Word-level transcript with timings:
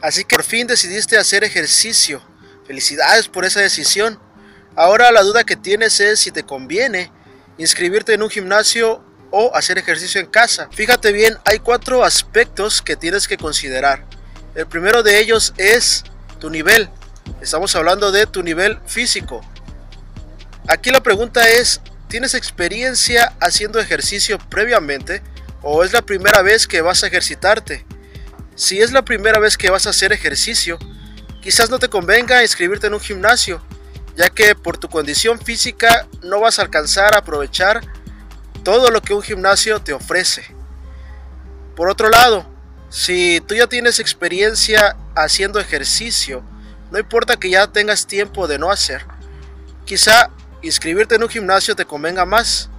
Así 0.00 0.24
que 0.24 0.36
por 0.36 0.44
fin 0.44 0.66
decidiste 0.66 1.18
hacer 1.18 1.44
ejercicio. 1.44 2.22
Felicidades 2.66 3.28
por 3.28 3.44
esa 3.44 3.60
decisión. 3.60 4.18
Ahora 4.76 5.10
la 5.10 5.22
duda 5.22 5.44
que 5.44 5.56
tienes 5.56 5.98
es 6.00 6.20
si 6.20 6.30
te 6.30 6.44
conviene 6.44 7.10
inscribirte 7.58 8.14
en 8.14 8.22
un 8.22 8.30
gimnasio 8.30 9.04
o 9.30 9.54
hacer 9.54 9.78
ejercicio 9.78 10.20
en 10.20 10.26
casa. 10.26 10.68
Fíjate 10.72 11.12
bien, 11.12 11.36
hay 11.44 11.58
cuatro 11.58 12.04
aspectos 12.04 12.80
que 12.80 12.96
tienes 12.96 13.28
que 13.28 13.36
considerar. 13.36 14.04
El 14.54 14.66
primero 14.66 15.02
de 15.02 15.18
ellos 15.20 15.52
es 15.58 16.04
tu 16.38 16.48
nivel. 16.50 16.88
Estamos 17.40 17.74
hablando 17.76 18.10
de 18.10 18.26
tu 18.26 18.42
nivel 18.42 18.78
físico. 18.86 19.40
Aquí 20.68 20.90
la 20.90 21.02
pregunta 21.02 21.48
es, 21.48 21.80
¿tienes 22.08 22.34
experiencia 22.34 23.34
haciendo 23.40 23.80
ejercicio 23.80 24.38
previamente 24.38 25.22
o 25.62 25.82
es 25.84 25.92
la 25.92 26.02
primera 26.02 26.42
vez 26.42 26.66
que 26.66 26.80
vas 26.80 27.02
a 27.02 27.08
ejercitarte? 27.08 27.84
Si 28.58 28.80
es 28.80 28.90
la 28.90 29.02
primera 29.02 29.38
vez 29.38 29.56
que 29.56 29.70
vas 29.70 29.86
a 29.86 29.90
hacer 29.90 30.12
ejercicio, 30.12 30.80
quizás 31.40 31.70
no 31.70 31.78
te 31.78 31.88
convenga 31.88 32.42
inscribirte 32.42 32.88
en 32.88 32.94
un 32.94 32.98
gimnasio, 32.98 33.62
ya 34.16 34.30
que 34.30 34.56
por 34.56 34.76
tu 34.76 34.88
condición 34.88 35.38
física 35.38 36.08
no 36.24 36.40
vas 36.40 36.58
a 36.58 36.62
alcanzar 36.62 37.14
a 37.14 37.18
aprovechar 37.18 37.82
todo 38.64 38.90
lo 38.90 39.00
que 39.00 39.14
un 39.14 39.22
gimnasio 39.22 39.80
te 39.80 39.92
ofrece. 39.92 40.44
Por 41.76 41.88
otro 41.88 42.10
lado, 42.10 42.44
si 42.90 43.40
tú 43.46 43.54
ya 43.54 43.68
tienes 43.68 44.00
experiencia 44.00 44.96
haciendo 45.14 45.60
ejercicio, 45.60 46.42
no 46.90 46.98
importa 46.98 47.36
que 47.36 47.50
ya 47.50 47.68
tengas 47.68 48.08
tiempo 48.08 48.48
de 48.48 48.58
no 48.58 48.72
hacer, 48.72 49.06
quizá 49.84 50.30
inscribirte 50.62 51.14
en 51.14 51.22
un 51.22 51.28
gimnasio 51.28 51.76
te 51.76 51.84
convenga 51.84 52.24
más, 52.24 52.70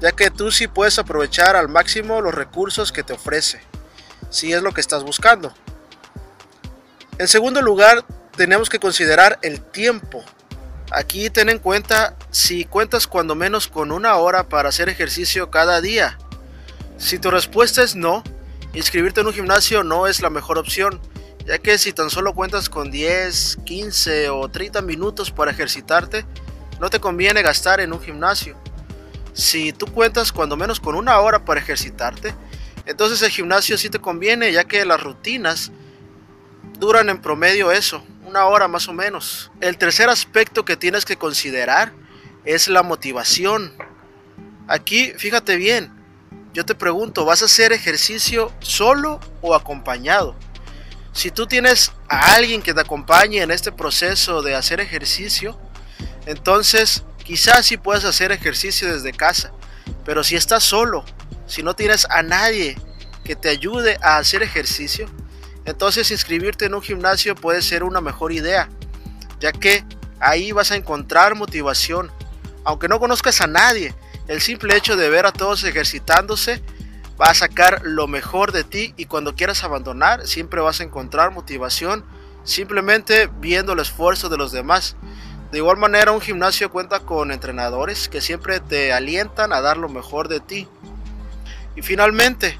ya 0.00 0.10
que 0.10 0.32
tú 0.32 0.50
sí 0.50 0.66
puedes 0.66 0.98
aprovechar 0.98 1.54
al 1.54 1.68
máximo 1.68 2.20
los 2.20 2.34
recursos 2.34 2.90
que 2.90 3.04
te 3.04 3.12
ofrece, 3.12 3.60
si 4.30 4.52
es 4.52 4.62
lo 4.62 4.72
que 4.72 4.80
estás 4.80 5.04
buscando. 5.04 5.52
En 7.18 7.28
segundo 7.28 7.62
lugar, 7.62 8.04
tenemos 8.36 8.68
que 8.68 8.78
considerar 8.78 9.38
el 9.42 9.60
tiempo. 9.60 10.24
Aquí 10.90 11.28
ten 11.28 11.48
en 11.48 11.58
cuenta 11.58 12.16
si 12.30 12.64
cuentas 12.64 13.06
cuando 13.06 13.34
menos 13.34 13.68
con 13.68 13.92
una 13.92 14.16
hora 14.16 14.48
para 14.48 14.68
hacer 14.68 14.88
ejercicio 14.88 15.50
cada 15.50 15.80
día. 15.80 16.16
Si 16.96 17.18
tu 17.18 17.30
respuesta 17.30 17.82
es 17.82 17.96
no, 17.96 18.22
inscribirte 18.72 19.20
en 19.20 19.26
un 19.26 19.32
gimnasio 19.32 19.82
no 19.82 20.06
es 20.06 20.20
la 20.20 20.30
mejor 20.30 20.58
opción, 20.58 21.00
ya 21.46 21.58
que 21.58 21.78
si 21.78 21.92
tan 21.92 22.10
solo 22.10 22.34
cuentas 22.34 22.68
con 22.68 22.90
10, 22.90 23.58
15 23.64 24.30
o 24.30 24.48
30 24.48 24.82
minutos 24.82 25.30
para 25.30 25.50
ejercitarte, 25.50 26.24
no 26.80 26.90
te 26.90 27.00
conviene 27.00 27.42
gastar 27.42 27.80
en 27.80 27.92
un 27.92 28.00
gimnasio. 28.00 28.56
Si 29.32 29.72
tú 29.72 29.86
cuentas 29.86 30.32
cuando 30.32 30.56
menos 30.56 30.80
con 30.80 30.94
una 30.94 31.18
hora 31.20 31.44
para 31.44 31.60
ejercitarte, 31.60 32.34
entonces 32.88 33.20
el 33.20 33.30
gimnasio 33.30 33.76
sí 33.76 33.90
te 33.90 33.98
conviene 33.98 34.50
ya 34.50 34.64
que 34.64 34.86
las 34.86 35.02
rutinas 35.02 35.70
duran 36.78 37.10
en 37.10 37.20
promedio 37.20 37.70
eso, 37.70 38.02
una 38.24 38.46
hora 38.46 38.66
más 38.66 38.88
o 38.88 38.94
menos. 38.94 39.50
El 39.60 39.76
tercer 39.76 40.08
aspecto 40.08 40.64
que 40.64 40.74
tienes 40.74 41.04
que 41.04 41.16
considerar 41.16 41.92
es 42.46 42.66
la 42.66 42.82
motivación. 42.82 43.74
Aquí, 44.68 45.12
fíjate 45.18 45.56
bien, 45.56 45.92
yo 46.54 46.64
te 46.64 46.74
pregunto, 46.74 47.26
¿vas 47.26 47.42
a 47.42 47.44
hacer 47.44 47.74
ejercicio 47.74 48.54
solo 48.60 49.20
o 49.42 49.54
acompañado? 49.54 50.34
Si 51.12 51.30
tú 51.30 51.46
tienes 51.46 51.92
a 52.08 52.36
alguien 52.36 52.62
que 52.62 52.72
te 52.72 52.80
acompañe 52.80 53.42
en 53.42 53.50
este 53.50 53.70
proceso 53.70 54.40
de 54.40 54.54
hacer 54.54 54.80
ejercicio, 54.80 55.58
entonces, 56.24 57.04
quizás 57.22 57.66
sí 57.66 57.76
puedes 57.76 58.06
hacer 58.06 58.32
ejercicio 58.32 58.90
desde 58.90 59.12
casa, 59.12 59.52
pero 60.06 60.24
si 60.24 60.36
estás 60.36 60.64
solo, 60.64 61.04
si 61.48 61.62
no 61.62 61.74
tienes 61.74 62.06
a 62.10 62.22
nadie 62.22 62.76
que 63.24 63.34
te 63.34 63.48
ayude 63.48 63.98
a 64.02 64.18
hacer 64.18 64.42
ejercicio, 64.42 65.08
entonces 65.64 66.10
inscribirte 66.10 66.66
en 66.66 66.74
un 66.74 66.82
gimnasio 66.82 67.34
puede 67.34 67.62
ser 67.62 67.82
una 67.82 68.00
mejor 68.00 68.32
idea, 68.32 68.68
ya 69.40 69.52
que 69.52 69.84
ahí 70.20 70.52
vas 70.52 70.70
a 70.70 70.76
encontrar 70.76 71.34
motivación. 71.34 72.10
Aunque 72.64 72.88
no 72.88 73.00
conozcas 73.00 73.40
a 73.40 73.46
nadie, 73.46 73.94
el 74.28 74.40
simple 74.40 74.76
hecho 74.76 74.96
de 74.96 75.10
ver 75.10 75.26
a 75.26 75.32
todos 75.32 75.64
ejercitándose 75.64 76.62
va 77.20 77.26
a 77.26 77.34
sacar 77.34 77.80
lo 77.82 78.06
mejor 78.06 78.52
de 78.52 78.64
ti 78.64 78.94
y 78.96 79.06
cuando 79.06 79.34
quieras 79.34 79.64
abandonar 79.64 80.26
siempre 80.26 80.60
vas 80.60 80.80
a 80.80 80.84
encontrar 80.84 81.32
motivación 81.32 82.04
simplemente 82.44 83.28
viendo 83.40 83.72
el 83.72 83.80
esfuerzo 83.80 84.28
de 84.28 84.38
los 84.38 84.52
demás. 84.52 84.96
De 85.50 85.58
igual 85.58 85.78
manera, 85.78 86.12
un 86.12 86.20
gimnasio 86.20 86.70
cuenta 86.70 87.00
con 87.00 87.32
entrenadores 87.32 88.08
que 88.08 88.20
siempre 88.20 88.60
te 88.60 88.92
alientan 88.92 89.52
a 89.52 89.60
dar 89.60 89.76
lo 89.76 89.88
mejor 89.88 90.28
de 90.28 90.40
ti. 90.40 90.68
Y 91.78 91.82
finalmente, 91.82 92.58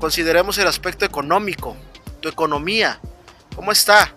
consideremos 0.00 0.58
el 0.58 0.66
aspecto 0.66 1.04
económico, 1.04 1.76
tu 2.20 2.28
economía. 2.28 2.98
¿Cómo 3.54 3.70
está? 3.70 4.12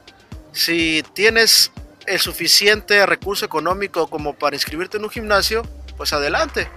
Si 0.52 1.04
tienes 1.14 1.72
el 2.08 2.20
suficiente 2.20 3.06
recurso 3.06 3.46
económico 3.46 4.08
como 4.08 4.34
para 4.34 4.56
inscribirte 4.56 4.98
en 4.98 5.04
un 5.04 5.12
gimnasio, 5.12 5.62
pues 5.98 6.14
adelante. 6.14 6.68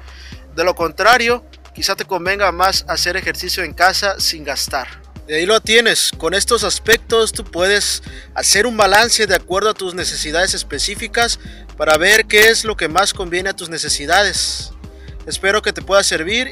De 0.54 0.64
lo 0.64 0.74
contrario, 0.74 1.46
quizá 1.74 1.96
te 1.96 2.04
convenga 2.04 2.52
más 2.52 2.84
hacer 2.88 3.16
ejercicio 3.16 3.64
en 3.64 3.72
casa 3.72 4.20
sin 4.20 4.44
gastar. 4.44 4.88
Y 5.26 5.32
ahí 5.32 5.46
lo 5.46 5.62
tienes. 5.62 6.10
Con 6.18 6.34
estos 6.34 6.64
aspectos 6.64 7.32
tú 7.32 7.42
puedes 7.42 8.02
hacer 8.34 8.66
un 8.66 8.76
balance 8.76 9.26
de 9.26 9.34
acuerdo 9.34 9.70
a 9.70 9.74
tus 9.74 9.94
necesidades 9.94 10.52
específicas 10.52 11.40
para 11.78 11.96
ver 11.96 12.26
qué 12.26 12.50
es 12.50 12.66
lo 12.66 12.76
que 12.76 12.88
más 12.88 13.14
conviene 13.14 13.48
a 13.48 13.56
tus 13.56 13.70
necesidades. 13.70 14.72
Espero 15.24 15.62
que 15.62 15.72
te 15.72 15.80
pueda 15.80 16.02
servir. 16.02 16.50